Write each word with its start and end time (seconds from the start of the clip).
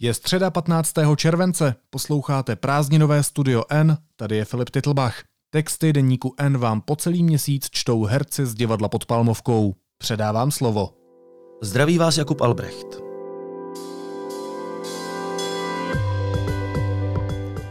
Je 0.00 0.14
středa 0.14 0.50
15. 0.50 0.92
července, 1.16 1.74
posloucháte 1.90 2.56
prázdninové 2.56 3.22
Studio 3.22 3.62
N, 3.70 3.98
tady 4.16 4.36
je 4.36 4.44
Filip 4.44 4.70
Titlbach. 4.70 5.22
Texty 5.50 5.92
deníku 5.92 6.34
N 6.38 6.58
vám 6.58 6.80
po 6.80 6.96
celý 6.96 7.22
měsíc 7.22 7.66
čtou 7.70 8.04
herci 8.04 8.46
z 8.46 8.54
divadla 8.54 8.88
pod 8.88 9.06
Palmovkou. 9.06 9.74
Předávám 9.98 10.50
slovo. 10.50 10.90
Zdraví 11.62 11.98
vás 11.98 12.18
Jakub 12.18 12.40
Albrecht. 12.40 12.86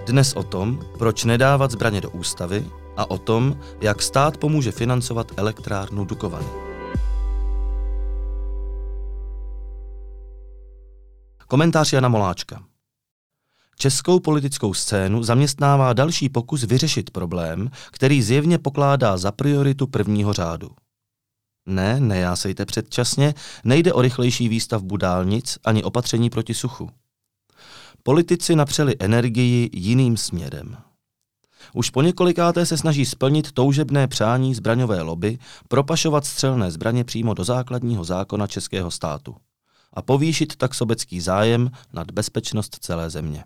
Dnes 0.05 0.33
o 0.33 0.43
tom, 0.43 0.79
proč 0.97 1.23
nedávat 1.23 1.71
zbraně 1.71 2.01
do 2.01 2.09
ústavy 2.09 2.65
a 2.97 3.11
o 3.11 3.17
tom, 3.17 3.59
jak 3.81 4.01
stát 4.01 4.37
pomůže 4.37 4.71
financovat 4.71 5.31
elektrárnu 5.37 6.05
Dukovany. 6.05 6.66
Komentář 11.49 11.93
Jana 11.93 12.09
Moláčka. 12.09 12.63
Českou 13.77 14.19
politickou 14.19 14.73
scénu 14.73 15.23
zaměstnává 15.23 15.93
další 15.93 16.29
pokus 16.29 16.63
vyřešit 16.63 17.09
problém, 17.09 17.71
který 17.91 18.23
zjevně 18.23 18.57
pokládá 18.57 19.17
za 19.17 19.31
prioritu 19.31 19.87
prvního 19.87 20.33
řádu. 20.33 20.69
Ne, 21.65 21.99
nejásejte 21.99 22.65
předčasně, 22.65 23.33
nejde 23.63 23.93
o 23.93 24.01
rychlejší 24.01 24.49
výstavbu 24.49 24.97
dálnic 24.97 25.57
ani 25.65 25.83
opatření 25.83 26.29
proti 26.29 26.53
suchu. 26.53 26.89
Politici 28.03 28.55
napřeli 28.55 28.95
energii 28.99 29.69
jiným 29.73 30.17
směrem. 30.17 30.77
Už 31.73 31.89
po 31.89 32.01
několikáté 32.01 32.65
se 32.65 32.77
snaží 32.77 33.05
splnit 33.05 33.51
toužebné 33.51 34.07
přání 34.07 34.55
zbraňové 34.55 35.01
lobby 35.01 35.37
propašovat 35.67 36.25
střelné 36.25 36.71
zbraně 36.71 37.03
přímo 37.03 37.33
do 37.33 37.43
základního 37.43 38.03
zákona 38.03 38.47
českého 38.47 38.91
státu 38.91 39.35
a 39.93 40.01
povýšit 40.01 40.55
tak 40.55 40.73
sobecký 40.73 41.21
zájem 41.21 41.71
nad 41.93 42.11
bezpečnost 42.11 42.77
celé 42.81 43.09
země. 43.09 43.43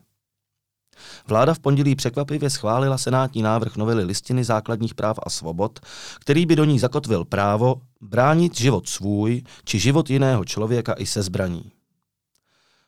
Vláda 1.27 1.53
v 1.53 1.59
pondělí 1.59 1.95
překvapivě 1.95 2.49
schválila 2.49 2.97
senátní 2.97 3.41
návrh 3.41 3.77
novely 3.77 4.03
listiny 4.03 4.43
základních 4.43 4.95
práv 4.95 5.19
a 5.23 5.29
svobod, 5.29 5.79
který 6.19 6.45
by 6.45 6.55
do 6.55 6.65
ní 6.65 6.79
zakotvil 6.79 7.25
právo 7.25 7.75
bránit 8.01 8.57
život 8.57 8.89
svůj 8.89 9.43
či 9.63 9.79
život 9.79 10.09
jiného 10.09 10.45
člověka 10.45 10.93
i 10.97 11.05
se 11.05 11.21
zbraní. 11.21 11.71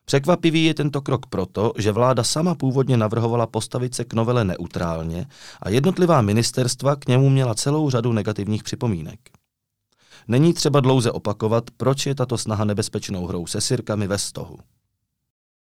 Překvapivý 0.06 0.66
je 0.66 0.74
tento 0.74 1.02
krok 1.02 1.26
proto, 1.26 1.74
že 1.78 1.92
vláda 1.92 2.24
sama 2.24 2.56
původně 2.56 2.98
navrhovala 2.98 3.48
postavit 3.48 3.96
se 3.96 4.04
k 4.04 4.14
novele 4.14 4.46
neutrálně 4.46 5.26
a 5.62 5.70
jednotlivá 5.70 6.22
ministerstva 6.22 6.96
k 6.96 7.08
němu 7.08 7.30
měla 7.30 7.56
celou 7.56 7.90
řadu 7.90 8.14
negativních 8.14 8.64
připomínek. 8.64 9.20
Není 10.28 10.54
třeba 10.54 10.80
dlouze 10.80 11.12
opakovat, 11.12 11.64
proč 11.78 12.06
je 12.06 12.16
tato 12.16 12.38
snaha 12.38 12.66
nebezpečnou 12.66 13.28
hrou 13.28 13.48
se 13.48 13.62
sirkami 13.62 14.08
ve 14.08 14.18
stohu. 14.18 14.58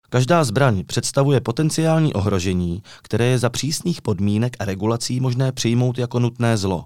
Každá 0.10 0.44
zbraň 0.44 0.84
představuje 0.86 1.42
potenciální 1.42 2.14
ohrožení, 2.14 2.84
které 3.02 3.26
je 3.26 3.40
za 3.40 3.50
přísných 3.50 4.02
podmínek 4.02 4.58
a 4.60 4.66
regulací 4.66 5.20
možné 5.20 5.52
přijmout 5.52 5.98
jako 5.98 6.20
nutné 6.20 6.58
zlo. 6.58 6.86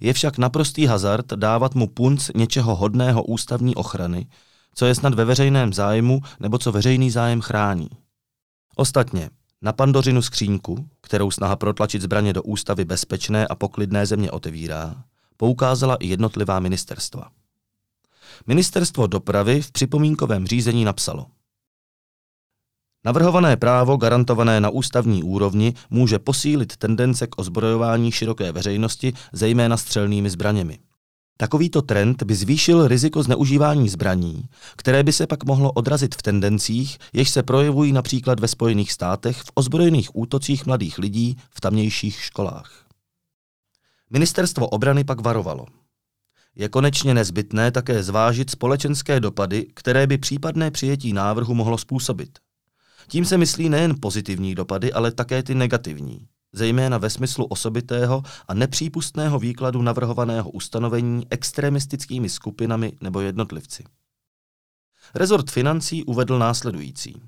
Je 0.00 0.12
však 0.12 0.38
naprostý 0.38 0.86
hazard 0.86 1.26
dávat 1.32 1.74
mu 1.74 1.88
punc 1.88 2.30
něčeho 2.34 2.76
hodného 2.76 3.24
ústavní 3.24 3.74
ochrany, 3.74 4.26
co 4.74 4.86
je 4.86 4.94
snad 4.94 5.14
ve 5.14 5.24
veřejném 5.24 5.72
zájmu 5.72 6.20
nebo 6.40 6.58
co 6.58 6.72
veřejný 6.72 7.10
zájem 7.10 7.40
chrání. 7.40 7.88
Ostatně, 8.76 9.30
na 9.62 9.72
pandořinu 9.72 10.22
skříňku, 10.22 10.88
kterou 11.00 11.30
snaha 11.30 11.56
protlačit 11.56 12.02
zbraně 12.02 12.32
do 12.32 12.42
ústavy 12.42 12.84
bezpečné 12.84 13.46
a 13.46 13.54
poklidné 13.54 14.06
země 14.06 14.30
otevírá, 14.30 15.04
poukázala 15.40 15.96
i 15.96 16.06
jednotlivá 16.06 16.60
ministerstva. 16.60 17.30
Ministerstvo 18.46 19.06
dopravy 19.06 19.62
v 19.62 19.72
připomínkovém 19.72 20.46
řízení 20.46 20.84
napsalo 20.84 21.26
Navrhované 23.04 23.56
právo 23.56 23.96
garantované 23.96 24.60
na 24.60 24.70
ústavní 24.70 25.22
úrovni 25.22 25.74
může 25.90 26.18
posílit 26.18 26.76
tendence 26.76 27.26
k 27.26 27.38
ozbrojování 27.38 28.12
široké 28.12 28.52
veřejnosti, 28.52 29.12
zejména 29.32 29.76
střelnými 29.76 30.30
zbraněmi. 30.30 30.78
Takovýto 31.36 31.82
trend 31.82 32.22
by 32.22 32.34
zvýšil 32.34 32.88
riziko 32.88 33.22
zneužívání 33.22 33.88
zbraní, 33.88 34.44
které 34.76 35.02
by 35.02 35.12
se 35.12 35.26
pak 35.26 35.44
mohlo 35.44 35.72
odrazit 35.72 36.14
v 36.14 36.22
tendencích, 36.22 36.98
jež 37.12 37.30
se 37.30 37.42
projevují 37.42 37.92
například 37.92 38.40
ve 38.40 38.48
Spojených 38.48 38.92
státech 38.92 39.36
v 39.36 39.50
ozbrojených 39.54 40.16
útocích 40.16 40.66
mladých 40.66 40.98
lidí 40.98 41.36
v 41.50 41.60
tamnějších 41.60 42.20
školách. 42.20 42.89
Ministerstvo 44.10 44.68
obrany 44.68 45.04
pak 45.04 45.20
varovalo. 45.20 45.66
Je 46.54 46.68
konečně 46.68 47.14
nezbytné 47.14 47.70
také 47.70 48.02
zvážit 48.02 48.50
společenské 48.50 49.20
dopady, 49.20 49.66
které 49.74 50.06
by 50.06 50.18
případné 50.18 50.70
přijetí 50.70 51.12
návrhu 51.12 51.54
mohlo 51.54 51.78
způsobit. 51.78 52.38
Tím 53.08 53.24
se 53.24 53.38
myslí 53.38 53.68
nejen 53.68 53.94
pozitivní 54.00 54.54
dopady, 54.54 54.92
ale 54.92 55.12
také 55.12 55.42
ty 55.42 55.54
negativní, 55.54 56.26
zejména 56.52 56.98
ve 56.98 57.10
smyslu 57.10 57.44
osobitého 57.44 58.22
a 58.48 58.54
nepřípustného 58.54 59.38
výkladu 59.38 59.82
navrhovaného 59.82 60.50
ustanovení 60.50 61.26
extremistickými 61.30 62.28
skupinami 62.28 62.92
nebo 63.00 63.20
jednotlivci. 63.20 63.84
Rezort 65.14 65.50
financí 65.50 66.04
uvedl 66.04 66.38
následující. 66.38 67.22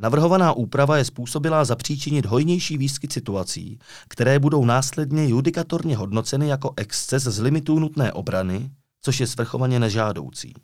Navrhovaná 0.00 0.52
úprava 0.52 0.96
je 0.96 1.04
způsobilá 1.04 1.64
zapříčinit 1.64 2.26
hojnější 2.26 2.78
výskyt 2.78 3.12
situací, 3.12 3.78
které 4.08 4.38
budou 4.38 4.64
následně 4.64 5.28
judikatorně 5.28 5.96
hodnoceny 5.96 6.48
jako 6.48 6.74
exces 6.76 7.22
z 7.22 7.38
limitů 7.38 7.78
nutné 7.78 8.12
obrany, 8.12 8.70
což 9.02 9.20
je 9.20 9.26
svrchovaně 9.26 9.80
nežádoucí. 9.80 10.54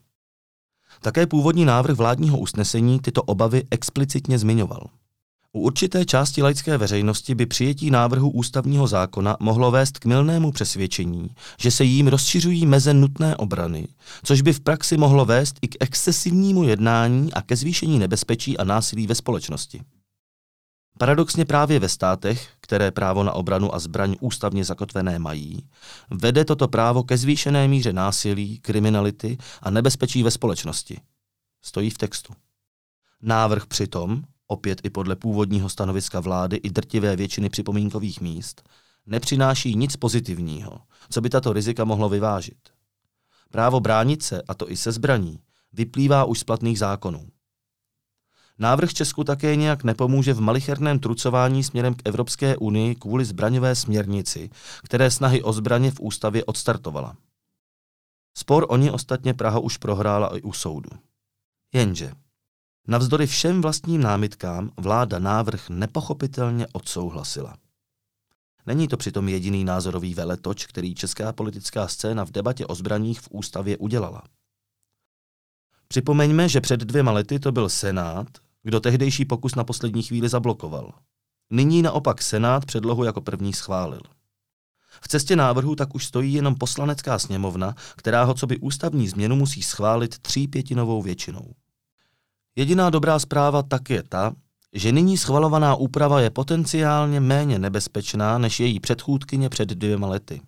Také 1.01 1.27
původní 1.27 1.65
návrh 1.65 1.97
vládního 1.97 2.39
usnesení 2.39 3.01
tyto 3.01 3.23
obavy 3.23 3.65
explicitně 3.71 4.39
zmiňoval. 4.39 4.87
U 5.56 5.61
určité 5.61 6.05
části 6.05 6.43
laické 6.43 6.78
veřejnosti 6.78 7.34
by 7.34 7.47
přijetí 7.47 7.91
návrhu 7.91 8.31
ústavního 8.31 8.87
zákona 8.87 9.37
mohlo 9.41 9.71
vést 9.71 9.99
k 9.99 10.05
milnému 10.05 10.53
přesvědčení, 10.53 11.28
že 11.61 11.71
se 11.71 11.84
jím 11.84 12.09
rozšiřují 12.09 12.67
meze 12.67 12.94
nutné 12.94 13.37
obrany, 13.37 13.89
což 14.25 14.41
by 14.41 14.53
v 14.53 14.61
praxi 14.61 14.97
mohlo 14.97 15.25
vést 15.25 15.59
i 15.62 15.69
k 15.69 15.77
excesivnímu 15.81 16.65
jednání 16.65 17.33
a 17.33 17.43
ke 17.43 17.56
zvýšení 17.56 17.99
nebezpečí 17.99 18.59
a 18.59 18.65
násilí 18.65 19.06
ve 19.06 19.15
společnosti. 19.15 19.81
Paradoxně 20.99 21.45
právě 21.45 21.78
ve 21.78 21.89
státech, 21.89 22.49
které 22.61 22.91
právo 22.91 23.25
na 23.25 23.33
obranu 23.33 23.75
a 23.75 23.78
zbraň 23.78 24.16
ústavně 24.21 24.65
zakotvené 24.65 25.19
mají, 25.19 25.69
vede 26.11 26.45
toto 26.45 26.69
právo 26.69 27.03
ke 27.03 27.16
zvýšené 27.16 27.69
míře 27.69 27.93
násilí, 27.93 28.59
kriminality 28.59 29.39
a 29.62 29.71
nebezpečí 29.71 30.22
ve 30.22 30.31
společnosti. 30.31 31.00
Stojí 31.65 31.91
v 31.91 31.99
textu. 31.99 32.33
Návrh 33.22 33.66
přitom, 33.66 34.22
opět 34.47 34.81
i 34.84 34.91
podle 34.91 35.17
původního 35.17 35.69
stanoviska 35.69 36.21
vlády 36.21 36.57
i 36.57 36.71
drtivé 36.71 37.17
většiny 37.17 37.49
připomínkových 37.49 38.21
míst, 38.21 38.69
nepřináší 39.07 39.75
nic 39.75 39.97
pozitivního, 39.97 40.81
co 41.11 41.21
by 41.21 41.31
tato 41.31 41.53
rizika 41.53 41.84
mohlo 41.84 42.09
vyvážit. 42.09 42.59
Právo 43.51 43.81
bránit 43.81 44.23
se, 44.23 44.43
a 44.49 44.55
to 44.55 44.71
i 44.71 44.77
se 44.77 44.93
zbraní, 44.93 45.41
vyplývá 45.73 46.25
už 46.25 46.39
z 46.39 46.45
platných 46.45 46.79
zákonů. 46.79 47.29
Návrh 48.59 48.95
Česku 48.95 49.25
také 49.25 49.57
nějak 49.57 49.84
nepomůže 49.84 50.34
v 50.34 50.41
malicherném 50.41 50.99
trucování 50.99 51.65
směrem 51.65 51.95
k 51.95 52.03
Evropské 52.05 52.57
unii 52.57 52.95
kvůli 52.95 53.25
zbraňové 53.25 53.75
směrnici, 53.75 54.51
které 54.84 55.11
snahy 55.11 55.43
o 55.43 55.53
zbraně 55.53 55.91
v 55.91 56.01
ústavě 56.01 56.45
odstartovala. 56.45 57.17
Spor 58.39 58.67
o 58.69 58.77
ní 58.77 58.91
ostatně 58.91 59.34
Praha 59.34 59.59
už 59.59 59.77
prohrála 59.77 60.37
i 60.37 60.43
u 60.43 60.53
soudu. 60.53 60.91
Jenže 61.75 62.13
Navzdory 62.89 63.27
všem 63.27 63.63
vlastním 63.63 64.01
námitkám 64.01 64.71
vláda 64.77 65.19
návrh 65.19 65.71
nepochopitelně 65.71 66.67
odsouhlasila. 66.73 67.57
Není 68.67 68.89
to 68.89 68.97
přitom 68.97 69.29
jediný 69.29 69.65
názorový 69.65 70.15
veletoč, 70.15 70.67
který 70.67 70.95
česká 70.95 71.33
politická 71.33 71.89
scéna 71.89 72.25
v 72.25 72.31
debatě 72.31 72.67
o 72.67 72.75
zbraních 72.75 73.21
v 73.21 73.29
ústavě 73.31 73.77
udělala. 73.77 74.23
Připomeňme, 75.89 76.49
že 76.49 76.61
před 76.61 76.81
dvěma 76.81 77.13
lety 77.13 77.39
to 77.39 77.53
byl 77.53 77.69
Senát, 77.69 78.29
kdo 78.63 78.81
tehdejší 78.81 79.25
pokus 79.25 79.55
na 79.55 79.65
poslední 79.65 80.03
chvíli 80.03 80.28
zablokoval. 80.28 80.93
Nyní 81.51 81.83
naopak 81.83 82.22
Senát 82.22 82.66
předlohu 82.66 83.05
jako 83.05 83.21
první 83.21 83.53
schválil. 83.53 84.01
V 85.01 85.09
cestě 85.09 85.37
návrhu 85.37 85.77
tak 85.77 85.95
už 85.95 86.07
stojí 86.07 86.33
jenom 86.33 86.55
poslanecká 86.55 87.19
sněmovna, 87.19 87.75
která 87.97 88.25
ho 88.25 88.34
co 88.34 88.47
by 88.47 88.59
ústavní 88.59 89.09
změnu 89.09 89.37
musí 89.37 89.63
schválit 89.63 90.19
tří 90.19 90.49
pětinovou 90.49 91.03
většinou. 91.03 91.55
Jediná 92.57 92.91
dobrá 92.91 93.19
zpráva 93.19 93.63
tak 93.63 93.91
je 93.91 94.03
ta, 94.03 94.33
že 94.73 94.93
nyní 94.93 95.19
schvalovaná 95.19 95.75
úprava 95.75 96.21
je 96.21 96.31
potenciálně 96.31 97.21
méně 97.21 97.59
nebezpečná 97.59 98.39
než 98.39 98.61
její 98.61 98.81
předchůdkyně 98.81 99.49
před 99.49 99.69
dvěma 99.69 100.09
lety. 100.09 100.41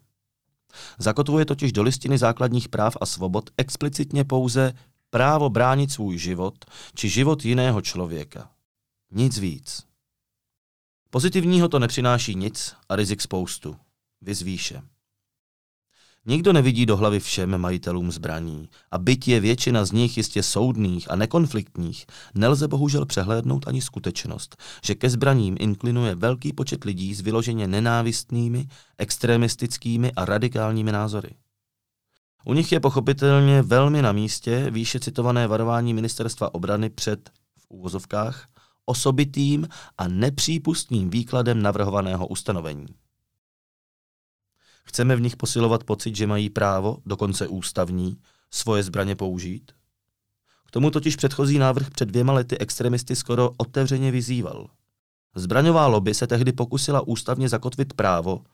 Zakotvuje 0.98 1.44
totiž 1.44 1.72
do 1.72 1.82
listiny 1.82 2.18
základních 2.18 2.68
práv 2.68 2.96
a 3.00 3.06
svobod 3.06 3.50
explicitně 3.56 4.24
pouze 4.24 4.72
právo 5.10 5.50
bránit 5.50 5.92
svůj 5.92 6.18
život 6.18 6.54
či 6.94 7.08
život 7.08 7.44
jiného 7.44 7.80
člověka. 7.80 8.50
Nic 9.10 9.38
víc. 9.38 9.82
Pozitivního 11.10 11.68
to 11.68 11.78
nepřináší 11.78 12.34
nic 12.34 12.74
a 12.88 12.96
rizik 12.96 13.22
spoustu. 13.22 13.76
Vyzvýše. 14.20 14.82
Nikdo 16.26 16.52
nevidí 16.52 16.86
do 16.86 16.96
hlavy 16.96 17.20
všem 17.20 17.58
majitelům 17.58 18.12
zbraní 18.12 18.68
a 18.90 18.98
byť 18.98 19.28
je 19.28 19.40
většina 19.40 19.84
z 19.84 19.92
nich 19.92 20.16
jistě 20.16 20.42
soudných 20.42 21.10
a 21.10 21.16
nekonfliktních, 21.16 22.06
nelze 22.34 22.68
bohužel 22.68 23.06
přehlédnout 23.06 23.68
ani 23.68 23.82
skutečnost, 23.82 24.56
že 24.84 24.94
ke 24.94 25.10
zbraním 25.10 25.56
inklinuje 25.60 26.14
velký 26.14 26.52
počet 26.52 26.84
lidí 26.84 27.14
s 27.14 27.20
vyloženě 27.20 27.66
nenávistnými, 27.66 28.68
extremistickými 28.98 30.12
a 30.12 30.24
radikálními 30.24 30.92
názory. 30.92 31.30
U 32.44 32.54
nich 32.54 32.72
je 32.72 32.80
pochopitelně 32.80 33.62
velmi 33.62 34.02
na 34.02 34.12
místě 34.12 34.70
výše 34.70 35.00
citované 35.00 35.46
varování 35.46 35.94
ministerstva 35.94 36.54
obrany 36.54 36.90
před, 36.90 37.30
v 37.58 37.66
úvozovkách, 37.68 38.48
osobitým 38.84 39.68
a 39.98 40.08
nepřípustným 40.08 41.10
výkladem 41.10 41.62
navrhovaného 41.62 42.26
ustanovení. 42.26 42.86
Chceme 44.88 45.16
v 45.16 45.20
nich 45.20 45.36
posilovat 45.36 45.84
pocit, 45.84 46.16
že 46.16 46.26
mají 46.26 46.50
právo, 46.50 46.98
dokonce 47.06 47.48
ústavní, 47.48 48.18
svoje 48.50 48.82
zbraně 48.82 49.16
použít? 49.16 49.72
K 50.66 50.70
tomu 50.70 50.90
totiž 50.90 51.16
předchozí 51.16 51.58
návrh 51.58 51.90
před 51.90 52.08
dvěma 52.08 52.32
lety 52.32 52.58
extremisty 52.58 53.16
skoro 53.16 53.50
otevřeně 53.56 54.10
vyzýval. 54.10 54.68
Zbraňová 55.34 55.86
lobby 55.86 56.14
se 56.14 56.26
tehdy 56.26 56.52
pokusila 56.52 57.08
ústavně 57.08 57.48
zakotvit 57.48 57.92
právo 57.92 58.44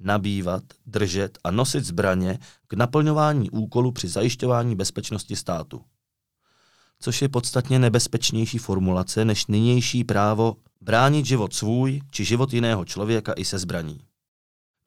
nabývat, 0.00 0.62
držet 0.86 1.38
a 1.44 1.50
nosit 1.50 1.84
zbraně 1.84 2.38
k 2.66 2.74
naplňování 2.74 3.50
úkolu 3.50 3.92
při 3.92 4.08
zajišťování 4.08 4.76
bezpečnosti 4.76 5.36
státu. 5.36 5.80
Což 7.00 7.22
je 7.22 7.28
podstatně 7.28 7.78
nebezpečnější 7.78 8.58
formulace 8.58 9.24
než 9.24 9.46
nynější 9.46 10.04
právo 10.04 10.56
bránit 10.80 11.26
život 11.26 11.54
svůj 11.54 12.00
či 12.10 12.24
život 12.24 12.52
jiného 12.52 12.84
člověka 12.84 13.32
i 13.32 13.44
se 13.44 13.58
zbraní. 13.58 14.07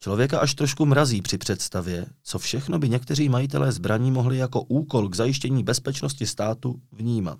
Člověka 0.02 0.38
až 0.38 0.54
trošku 0.54 0.86
mrazí 0.86 1.22
při 1.22 1.38
představě, 1.38 2.06
co 2.22 2.38
všechno 2.38 2.78
by 2.78 2.88
někteří 2.88 3.28
majitelé 3.28 3.72
zbraní 3.72 4.10
mohli 4.10 4.36
jako 4.36 4.62
úkol 4.62 5.08
k 5.08 5.14
zajištění 5.16 5.64
bezpečnosti 5.64 6.26
státu 6.26 6.82
vnímat. 6.92 7.38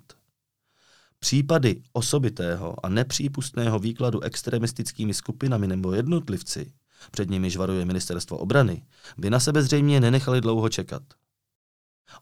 Případy 1.19 1.81
osobitého 1.93 2.85
a 2.85 2.89
nepřípustného 2.89 3.79
výkladu 3.79 4.21
extremistickými 4.21 5.13
skupinami 5.13 5.67
nebo 5.67 5.93
jednotlivci, 5.93 6.73
před 7.11 7.29
nimiž 7.29 7.57
varuje 7.57 7.85
ministerstvo 7.85 8.37
obrany, 8.37 8.85
by 9.17 9.29
na 9.29 9.39
sebe 9.39 9.63
zřejmě 9.63 9.99
nenechali 9.99 10.41
dlouho 10.41 10.69
čekat. 10.69 11.03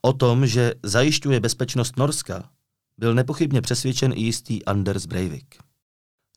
O 0.02 0.14
tom, 0.14 0.48
že 0.48 0.74
zajišťuje 0.84 1.40
bezpečnost 1.40 1.98
Norska, 1.98 2.50
byl 2.98 3.14
nepochybně 3.14 3.62
přesvědčen 3.62 4.14
i 4.16 4.22
jistý 4.22 4.66
Anders 4.66 5.06
Breivik. 5.06 5.71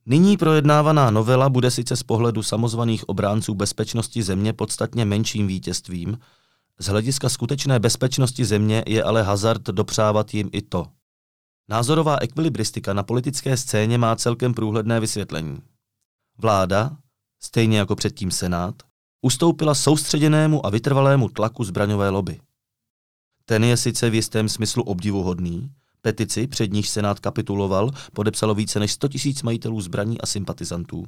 Nyní 0.07 0.37
projednávaná 0.37 1.11
novela 1.11 1.49
bude 1.49 1.71
sice 1.71 1.97
z 1.97 2.03
pohledu 2.03 2.43
samozvaných 2.43 3.09
obránců 3.09 3.55
bezpečnosti 3.55 4.23
země 4.23 4.53
podstatně 4.53 5.05
menším 5.05 5.47
vítězstvím, 5.47 6.19
z 6.79 6.87
hlediska 6.87 7.29
skutečné 7.29 7.81
bezpečnosti 7.81 8.45
země 8.45 8.85
je 8.87 9.03
ale 9.03 9.23
hazard 9.23 9.63
dopřávat 9.63 10.35
jim 10.35 10.51
i 10.53 10.63
to. 10.63 10.87
Názorová 11.69 12.19
ekvilibristika 12.21 12.93
na 12.93 13.03
politické 13.03 13.57
scéně 13.57 13.99
má 13.99 14.17
celkem 14.17 14.55
průhledné 14.55 15.01
vysvětlení. 15.01 15.59
Vláda, 16.39 16.97
stejně 17.43 17.79
jako 17.79 17.97
předtím 17.97 18.31
Senát, 18.31 18.75
ustoupila 19.23 19.75
soustředěnému 19.75 20.67
a 20.67 20.71
vytrvalému 20.71 21.29
tlaku 21.29 21.65
zbraňové 21.65 22.09
lobby. 22.09 22.41
Ten 23.45 23.65
je 23.65 23.77
sice 23.77 24.11
v 24.11 24.15
jistém 24.15 24.49
smyslu 24.49 24.83
obdivuhodný, 24.83 25.71
Petici, 26.05 26.47
před 26.47 26.73
níž 26.73 26.89
Senát 26.89 27.21
kapituloval, 27.21 27.91
podepsalo 28.13 28.55
více 28.55 28.81
než 28.81 28.93
100 28.93 29.09
000 29.25 29.35
majitelů 29.45 29.81
zbraní 29.81 30.21
a 30.21 30.27
sympatizantů. 30.27 31.05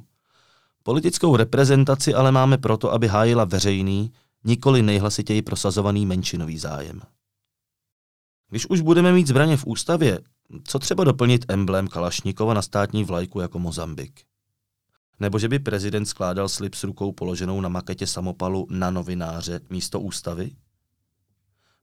Politickou 0.83 1.35
reprezentaci 1.35 2.13
ale 2.13 2.31
máme 2.31 2.57
proto, 2.57 2.93
aby 2.93 3.07
hájila 3.07 3.45
veřejný, 3.45 4.11
nikoli 4.43 4.81
nejhlasitěji 4.81 5.41
prosazovaný 5.41 6.05
menšinový 6.05 6.57
zájem. 6.57 7.01
Když 8.49 8.69
už 8.69 8.81
budeme 8.81 9.13
mít 9.13 9.27
zbraně 9.27 9.57
v 9.57 9.65
ústavě, 9.65 10.19
co 10.63 10.79
třeba 10.79 11.03
doplnit 11.03 11.45
emblém 11.47 11.87
Kalašníkova 11.87 12.53
na 12.53 12.61
státní 12.61 13.03
vlajku 13.03 13.39
jako 13.39 13.59
Mozambik? 13.59 14.21
Nebo 15.19 15.39
že 15.39 15.49
by 15.49 15.59
prezident 15.59 16.05
skládal 16.05 16.49
slib 16.49 16.73
s 16.75 16.83
rukou 16.83 17.11
položenou 17.11 17.61
na 17.61 17.69
maketě 17.69 18.07
samopalu 18.07 18.67
na 18.69 18.91
novináře 18.91 19.59
místo 19.69 19.99
ústavy? 19.99 20.51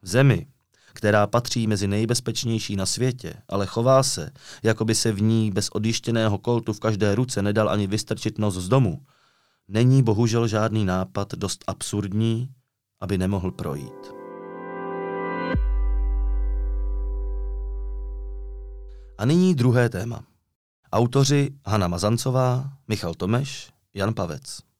V 0.03 0.09
zemi, 0.09 0.47
která 0.95 1.27
patří 1.27 1.67
mezi 1.67 1.89
nejbezpečnější 1.89 2.77
na 2.77 2.87
světě, 2.87 3.35
ale 3.49 3.67
chová 3.67 4.03
se, 4.03 4.31
jako 4.63 4.85
by 4.85 4.95
se 4.95 5.13
v 5.13 5.23
ní 5.23 5.51
bez 5.51 5.69
odjištěného 5.69 6.39
koltu 6.39 6.73
v 6.73 6.81
každé 6.81 7.15
ruce 7.15 7.43
nedal 7.43 7.69
ani 7.71 7.87
vystrčit 7.87 8.39
nos 8.39 8.55
z 8.55 8.69
domu, 8.69 9.01
není 9.69 10.03
bohužel 10.03 10.49
žádný 10.49 10.85
nápad 10.85 11.35
dost 11.35 11.65
absurdní, 11.67 12.49
aby 13.01 13.19
nemohl 13.19 13.51
projít. 13.51 14.13
A 19.19 19.25
nyní 19.25 19.55
druhé 19.55 19.89
téma. 19.89 20.25
Autoři 20.93 21.51
Hanna 21.67 21.89
Mazancová, 21.89 22.73
Michal 22.89 23.15
Tomeš, 23.15 23.73
Jan 23.95 24.15
Pavec. 24.15 24.74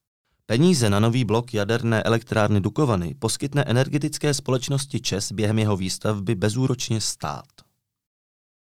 Peníze 0.47 0.89
na 0.89 0.99
nový 0.99 1.25
blok 1.25 1.53
jaderné 1.53 2.03
elektrárny 2.03 2.61
Dukovany 2.61 3.15
poskytne 3.19 3.63
energetické 3.63 4.33
společnosti 4.33 5.01
ČES 5.01 5.31
během 5.31 5.59
jeho 5.59 5.77
výstavby 5.77 6.35
bezúročně 6.35 7.01
stát. 7.01 7.45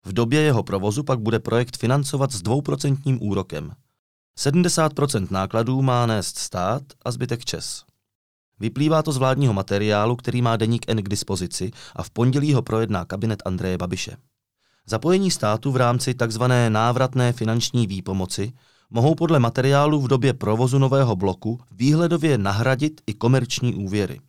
V 0.06 0.14
době 0.14 0.42
jeho 0.42 0.64
provozu 0.64 1.04
pak 1.04 1.20
bude 1.20 1.40
projekt 1.40 1.78
financovat 1.78 2.32
s 2.32 2.42
dvouprocentním 2.42 3.24
úrokem. 3.24 3.72
70% 4.40 5.28
nákladů 5.32 5.82
má 5.82 6.06
nést 6.06 6.38
stát 6.38 6.84
a 7.06 7.12
zbytek 7.12 7.46
ČES. 7.46 7.84
Vyplývá 8.60 9.04
to 9.04 9.12
z 9.12 9.18
vládního 9.18 9.54
materiálu, 9.54 10.16
který 10.16 10.42
má 10.42 10.58
deník 10.58 10.86
N 10.88 11.04
k 11.04 11.10
dispozici 11.10 11.72
a 11.96 12.04
v 12.04 12.10
pondělí 12.10 12.54
ho 12.54 12.62
projedná 12.62 13.06
kabinet 13.06 13.44
Andreje 13.46 13.78
Babiše. 13.78 14.18
Zapojení 14.86 15.32
státu 15.32 15.72
v 15.72 15.78
rámci 15.78 16.14
tzv. 16.14 16.44
návratné 16.70 17.34
finanční 17.34 17.88
výpomoci 17.88 18.54
mohou 18.90 19.16
podle 19.16 19.40
materiálu 19.40 20.02
v 20.02 20.08
době 20.08 20.34
provozu 20.34 20.80
nového 20.80 21.16
bloku 21.16 21.60
výhledově 21.72 22.38
nahradit 22.38 23.02
i 23.08 23.14
komerční 23.14 23.76
úvěry. 23.76 24.20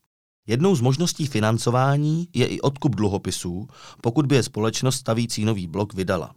Jednou 0.46 0.76
z 0.76 0.80
možností 0.80 1.26
financování 1.26 2.28
je 2.34 2.46
i 2.46 2.60
odkup 2.60 2.96
dluhopisů, 2.96 3.68
pokud 4.02 4.26
by 4.26 4.34
je 4.34 4.42
společnost 4.42 4.96
stavící 4.96 5.44
nový 5.44 5.66
blok 5.66 5.94
vydala. 5.94 6.34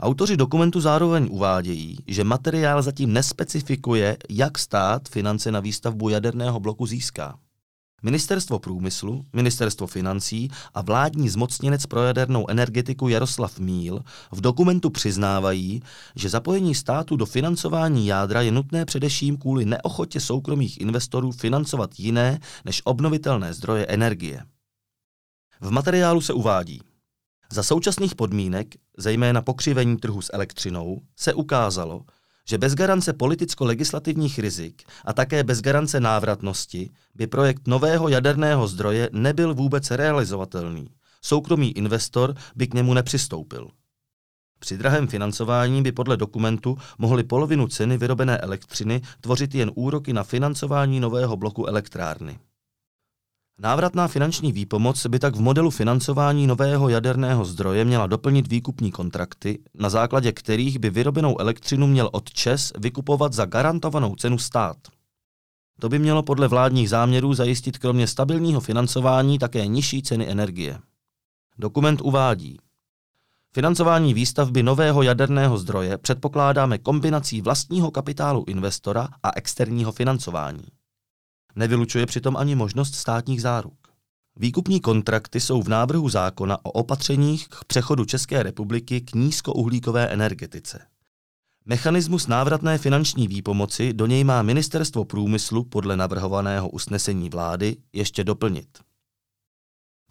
Autoři 0.00 0.36
dokumentu 0.36 0.80
zároveň 0.80 1.28
uvádějí, 1.30 1.96
že 2.06 2.24
materiál 2.24 2.82
zatím 2.82 3.12
nespecifikuje, 3.12 4.16
jak 4.30 4.58
stát 4.58 5.08
finance 5.08 5.52
na 5.52 5.60
výstavbu 5.60 6.08
jaderného 6.08 6.60
bloku 6.60 6.86
získá. 6.86 7.38
Ministerstvo 8.02 8.58
průmyslu, 8.58 9.24
Ministerstvo 9.32 9.86
financí 9.86 10.50
a 10.74 10.82
vládní 10.82 11.28
zmocněnec 11.28 11.86
pro 11.86 12.02
jadernou 12.02 12.50
energetiku 12.50 13.08
Jaroslav 13.08 13.58
Míl 13.58 14.00
v 14.32 14.40
dokumentu 14.40 14.90
přiznávají, 14.90 15.82
že 16.16 16.28
zapojení 16.28 16.74
státu 16.74 17.16
do 17.16 17.26
financování 17.26 18.06
jádra 18.06 18.40
je 18.40 18.52
nutné 18.52 18.84
především 18.84 19.36
kvůli 19.36 19.64
neochotě 19.64 20.20
soukromých 20.20 20.80
investorů 20.80 21.32
financovat 21.32 21.90
jiné 21.98 22.40
než 22.64 22.82
obnovitelné 22.84 23.54
zdroje 23.54 23.86
energie. 23.86 24.42
V 25.60 25.70
materiálu 25.70 26.20
se 26.20 26.32
uvádí, 26.32 26.80
za 27.52 27.62
současných 27.62 28.14
podmínek, 28.14 28.74
zejména 28.98 29.42
pokřivení 29.42 29.96
trhu 29.96 30.22
s 30.22 30.30
elektřinou, 30.32 31.00
se 31.16 31.34
ukázalo, 31.34 32.02
že 32.48 32.58
bez 32.58 32.74
garance 32.74 33.12
politicko-legislativních 33.12 34.38
rizik 34.38 34.82
a 35.04 35.12
také 35.12 35.44
bez 35.44 35.60
garance 35.60 36.00
návratnosti 36.00 36.90
by 37.14 37.26
projekt 37.26 37.66
nového 37.66 38.08
jaderného 38.08 38.68
zdroje 38.68 39.10
nebyl 39.12 39.54
vůbec 39.54 39.90
realizovatelný. 39.90 40.88
Soukromý 41.22 41.72
investor 41.72 42.34
by 42.56 42.66
k 42.66 42.74
němu 42.74 42.94
nepřistoupil. 42.94 43.68
Při 44.58 44.78
drahém 44.78 45.08
financování 45.08 45.82
by 45.82 45.92
podle 45.92 46.16
dokumentu 46.16 46.78
mohly 46.98 47.24
polovinu 47.24 47.68
ceny 47.68 47.98
vyrobené 47.98 48.38
elektřiny 48.38 49.00
tvořit 49.20 49.54
jen 49.54 49.70
úroky 49.74 50.12
na 50.12 50.22
financování 50.24 51.00
nového 51.00 51.36
bloku 51.36 51.66
elektrárny. 51.66 52.38
Návratná 53.62 54.08
finanční 54.08 54.52
výpomoc 54.52 55.06
by 55.06 55.18
tak 55.18 55.36
v 55.36 55.40
modelu 55.40 55.70
financování 55.70 56.46
nového 56.46 56.88
jaderného 56.88 57.44
zdroje 57.44 57.84
měla 57.84 58.06
doplnit 58.06 58.48
výkupní 58.48 58.90
kontrakty, 58.92 59.58
na 59.74 59.90
základě 59.90 60.32
kterých 60.32 60.78
by 60.78 60.90
vyrobenou 60.90 61.40
elektřinu 61.40 61.86
měl 61.86 62.08
od 62.12 62.32
ČES 62.32 62.72
vykupovat 62.78 63.32
za 63.32 63.44
garantovanou 63.44 64.16
cenu 64.16 64.38
stát. 64.38 64.76
To 65.80 65.88
by 65.88 65.98
mělo 65.98 66.22
podle 66.22 66.48
vládních 66.48 66.90
záměrů 66.90 67.34
zajistit 67.34 67.78
kromě 67.78 68.06
stabilního 68.06 68.60
financování 68.60 69.38
také 69.38 69.66
nižší 69.66 70.02
ceny 70.02 70.30
energie. 70.30 70.78
Dokument 71.58 72.00
uvádí, 72.00 72.58
Financování 73.54 74.14
výstavby 74.14 74.62
nového 74.62 75.02
jaderného 75.02 75.58
zdroje 75.58 75.98
předpokládáme 75.98 76.78
kombinací 76.78 77.40
vlastního 77.40 77.90
kapitálu 77.90 78.44
investora 78.46 79.08
a 79.22 79.30
externího 79.36 79.92
financování. 79.92 80.64
Nevylučuje 81.56 82.06
přitom 82.06 82.36
ani 82.36 82.54
možnost 82.54 82.94
státních 82.94 83.42
záruk. 83.42 83.78
Výkupní 84.36 84.80
kontrakty 84.80 85.40
jsou 85.40 85.62
v 85.62 85.68
návrhu 85.68 86.08
zákona 86.08 86.58
o 86.62 86.70
opatřeních 86.70 87.48
k 87.48 87.64
přechodu 87.64 88.04
České 88.04 88.42
republiky 88.42 89.00
k 89.00 89.14
nízkouhlíkové 89.14 90.06
energetice. 90.08 90.80
Mechanismus 91.66 92.26
návratné 92.26 92.78
finanční 92.78 93.28
výpomoci 93.28 93.92
do 93.92 94.06
něj 94.06 94.24
má 94.24 94.42
Ministerstvo 94.42 95.04
průmyslu 95.04 95.64
podle 95.64 95.96
navrhovaného 95.96 96.68
usnesení 96.68 97.30
vlády 97.30 97.76
ještě 97.92 98.24
doplnit. 98.24 98.68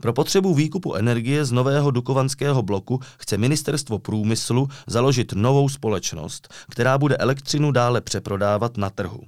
Pro 0.02 0.14
potřebu 0.14 0.54
výkupu 0.54 0.96
energie 0.96 1.46
z 1.46 1.52
nového 1.52 1.92
dukovanského 1.92 2.62
bloku 2.62 3.00
chce 3.18 3.38
Ministerstvo 3.38 4.00
průmyslu 4.00 4.68
založit 4.88 5.34
novou 5.34 5.70
společnost, 5.70 6.54
která 6.70 6.98
bude 6.98 7.18
elektřinu 7.18 7.72
dále 7.72 8.02
přeprodávat 8.02 8.78
na 8.78 8.90
trhu. 8.90 9.22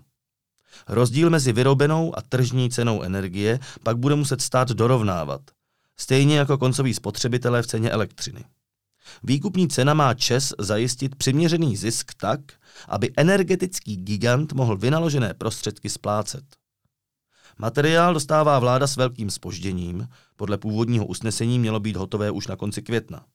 Rozdíl 0.88 1.30
mezi 1.30 1.53
vyrobenou 1.53 2.18
a 2.18 2.22
tržní 2.22 2.70
cenou 2.70 3.01
energie 3.01 3.60
pak 3.84 3.98
bude 3.98 4.15
muset 4.15 4.42
stát 4.42 4.70
dorovnávat, 4.70 5.42
stejně 5.98 6.38
jako 6.38 6.58
koncoví 6.58 6.94
spotřebitelé 6.94 7.62
v 7.62 7.68
ceně 7.68 7.89
elektřiny. 7.89 8.44
Výkupní 9.24 9.68
cena 9.68 9.94
má 9.94 10.13
ČES 10.13 10.53
zajistit 10.60 11.15
přiměřený 11.15 11.77
zisk 11.77 12.12
tak, 12.18 12.39
aby 12.88 13.12
energetický 13.18 13.98
gigant 13.98 14.53
mohl 14.53 14.77
vynaložené 14.77 15.34
prostředky 15.34 15.89
splácet. 15.89 16.44
Materiál 17.58 18.13
dostává 18.13 18.60
vláda 18.60 18.88
s 18.88 18.98
velkým 18.98 19.30
spožděním, 19.30 20.08
podle 20.36 20.58
původního 20.58 21.06
usnesení 21.06 21.60
mělo 21.60 21.80
být 21.80 21.96
hotové 21.96 22.32
už 22.32 22.48
na 22.48 22.56
konci 22.56 22.82
května. 22.82 23.25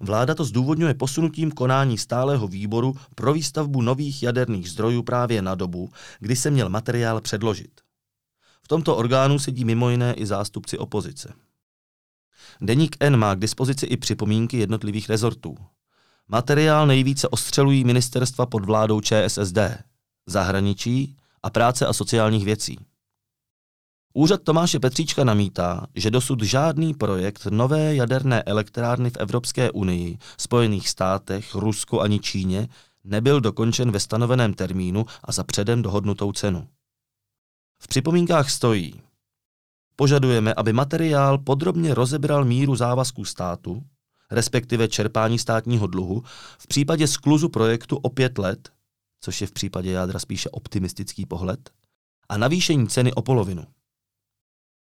Vláda 0.00 0.34
to 0.34 0.44
zdůvodňuje 0.44 0.94
posunutím 0.94 1.50
konání 1.50 1.98
stálého 1.98 2.48
výboru 2.48 2.96
pro 3.14 3.32
výstavbu 3.32 3.82
nových 3.82 4.22
jaderných 4.22 4.70
zdrojů 4.70 5.02
právě 5.02 5.42
na 5.42 5.54
dobu, 5.54 5.90
kdy 6.20 6.36
se 6.36 6.50
měl 6.50 6.68
materiál 6.68 7.20
předložit. 7.20 7.80
V 8.62 8.68
tomto 8.68 8.96
orgánu 8.96 9.38
sedí 9.38 9.64
mimo 9.64 9.90
jiné 9.90 10.14
i 10.14 10.26
zástupci 10.26 10.78
opozice. 10.78 11.32
Deník 12.60 12.96
N 13.00 13.16
má 13.16 13.34
k 13.34 13.38
dispozici 13.38 13.86
i 13.86 13.96
připomínky 13.96 14.58
jednotlivých 14.58 15.08
rezortů. 15.08 15.56
Materiál 16.28 16.86
nejvíce 16.86 17.28
ostřelují 17.28 17.84
ministerstva 17.84 18.46
pod 18.46 18.64
vládou 18.64 19.00
ČSSD, 19.00 19.58
zahraničí 20.26 21.16
a 21.42 21.50
práce 21.50 21.86
a 21.86 21.92
sociálních 21.92 22.44
věcí. 22.44 22.78
Úřad 24.18 24.42
Tomáše 24.42 24.80
Petříčka 24.80 25.24
namítá, 25.24 25.86
že 25.94 26.10
dosud 26.10 26.42
žádný 26.42 26.94
projekt 26.94 27.46
nové 27.50 27.94
jaderné 27.94 28.42
elektrárny 28.42 29.10
v 29.10 29.16
Evropské 29.16 29.70
unii, 29.70 30.18
Spojených 30.38 30.88
státech, 30.88 31.54
Rusku 31.54 32.00
ani 32.00 32.20
Číně 32.20 32.68
nebyl 33.04 33.40
dokončen 33.40 33.90
ve 33.90 34.00
stanoveném 34.00 34.54
termínu 34.54 35.06
a 35.24 35.32
za 35.32 35.44
předem 35.44 35.82
dohodnutou 35.82 36.32
cenu. 36.32 36.68
V 37.82 37.88
připomínkách 37.88 38.50
stojí, 38.50 39.00
Požadujeme, 39.96 40.54
aby 40.54 40.72
materiál 40.72 41.38
podrobně 41.38 41.94
rozebral 41.94 42.44
míru 42.44 42.76
závazků 42.76 43.24
státu, 43.24 43.82
respektive 44.30 44.88
čerpání 44.88 45.38
státního 45.38 45.86
dluhu, 45.86 46.22
v 46.58 46.66
případě 46.66 47.06
skluzu 47.06 47.48
projektu 47.48 47.96
o 47.96 48.10
pět 48.10 48.38
let, 48.38 48.72
což 49.20 49.40
je 49.40 49.46
v 49.46 49.52
případě 49.52 49.90
jádra 49.90 50.18
spíše 50.18 50.50
optimistický 50.50 51.26
pohled, 51.26 51.70
a 52.28 52.36
navýšení 52.36 52.88
ceny 52.88 53.12
o 53.12 53.22
polovinu. 53.22 53.64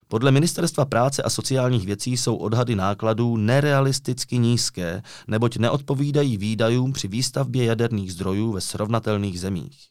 Podle 0.09 0.31
Ministerstva 0.31 0.85
práce 0.85 1.23
a 1.23 1.31
sociálních 1.31 1.87
věcí 1.87 2.17
jsou 2.17 2.37
odhady 2.37 2.77
nákladů 2.77 3.37
nerealisticky 3.37 4.38
nízké, 4.38 5.03
neboť 5.27 5.57
neodpovídají 5.57 6.37
výdajům 6.37 6.93
při 6.93 7.09
výstavbě 7.09 7.65
jaderných 7.65 8.12
zdrojů 8.12 8.53
ve 8.53 8.61
srovnatelných 8.61 9.41
zemích. 9.41 9.88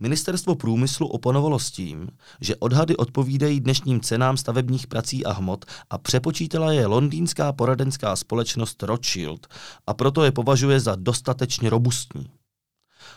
Ministerstvo 0.00 0.54
průmyslu 0.54 1.06
oponovalo 1.06 1.58
s 1.58 1.70
tím, 1.70 2.08
že 2.40 2.56
odhady 2.56 2.96
odpovídají 2.96 3.60
dnešním 3.60 4.00
cenám 4.00 4.36
stavebních 4.36 4.86
prací 4.86 5.24
a 5.24 5.32
hmot 5.32 5.64
a 5.90 5.98
přepočítala 5.98 6.72
je 6.72 6.86
londýnská 6.86 7.52
poradenská 7.52 8.16
společnost 8.16 8.82
Rothschild 8.82 9.46
a 9.86 9.94
proto 9.94 10.24
je 10.24 10.32
považuje 10.32 10.80
za 10.80 10.96
dostatečně 10.96 11.70
robustní. 11.70 12.30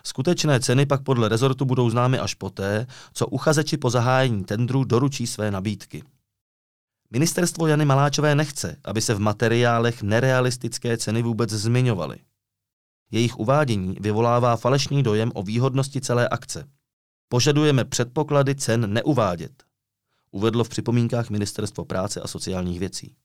Skutečné 0.03 0.59
ceny 0.59 0.85
pak 0.85 1.03
podle 1.03 1.29
rezortu 1.29 1.65
budou 1.65 1.89
známy 1.89 2.19
až 2.19 2.33
poté, 2.33 2.87
co 3.13 3.27
uchazeči 3.27 3.77
po 3.77 3.89
zahájení 3.89 4.43
tendru 4.43 4.83
doručí 4.83 5.27
své 5.27 5.51
nabídky. 5.51 6.03
Ministerstvo 7.11 7.67
Jany 7.67 7.85
Maláčové 7.85 8.35
nechce, 8.35 8.77
aby 8.83 9.01
se 9.01 9.13
v 9.13 9.19
materiálech 9.19 10.01
nerealistické 10.01 10.97
ceny 10.97 11.21
vůbec 11.21 11.49
zmiňovaly. 11.49 12.17
Jejich 13.11 13.37
uvádění 13.37 13.95
vyvolává 13.99 14.55
falešný 14.55 15.03
dojem 15.03 15.31
o 15.33 15.43
výhodnosti 15.43 16.01
celé 16.01 16.29
akce. 16.29 16.67
Požadujeme 17.29 17.85
předpoklady 17.85 18.55
cen 18.55 18.93
neuvádět, 18.93 19.63
uvedlo 20.31 20.63
v 20.63 20.69
připomínkách 20.69 21.29
Ministerstvo 21.29 21.85
práce 21.85 22.21
a 22.21 22.27
sociálních 22.27 22.79
věcí. 22.79 23.15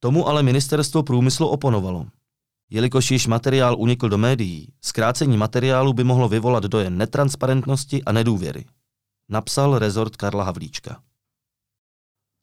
Tomu 0.00 0.28
ale 0.28 0.42
Ministerstvo 0.42 1.02
průmyslu 1.02 1.48
oponovalo. 1.48 2.06
Jelikož 2.70 3.10
již 3.10 3.26
materiál 3.26 3.76
unikl 3.78 4.08
do 4.08 4.18
médií, 4.18 4.72
zkrácení 4.80 5.36
materiálu 5.36 5.92
by 5.92 6.04
mohlo 6.04 6.28
vyvolat 6.28 6.64
dojem 6.64 6.98
netransparentnosti 6.98 8.04
a 8.04 8.12
nedůvěry. 8.12 8.64
Napsal 9.28 9.78
rezort 9.78 10.16
Karla 10.16 10.44
Havlíčka. 10.44 11.02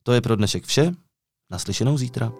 To 0.04 0.14
je 0.14 0.22
pro 0.22 0.36
dnešek 0.36 0.66
vše. 0.66 0.92
Naslyšenou 1.52 1.98
zítra. 1.98 2.32